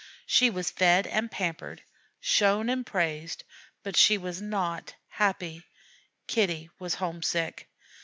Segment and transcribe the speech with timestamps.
[0.25, 1.83] She was fed and pampered,
[2.19, 3.43] shown and praised;
[3.83, 5.61] but she was not happy.
[6.25, 7.69] Kitty was homesick!